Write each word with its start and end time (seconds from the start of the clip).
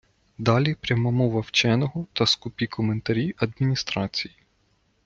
Далі– 0.37 0.75
пряма 0.81 1.11
мова 1.11 1.39
вченого 1.41 2.07
та 2.13 2.25
скупі 2.25 2.67
коментарі 2.67 3.35
адміністрації. 3.37 4.35